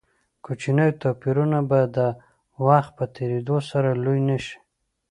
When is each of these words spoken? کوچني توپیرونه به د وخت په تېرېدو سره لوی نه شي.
کوچني 0.45 0.87
توپیرونه 1.01 1.59
به 1.69 1.79
د 1.97 1.97
وخت 2.67 2.91
په 2.97 3.05
تېرېدو 3.15 3.57
سره 3.69 3.89
لوی 4.03 4.19
نه 4.29 4.37
شي. 4.45 4.57